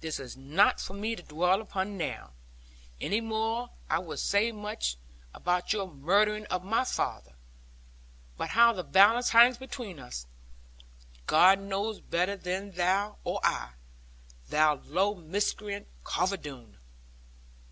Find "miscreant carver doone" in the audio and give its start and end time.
15.16-16.78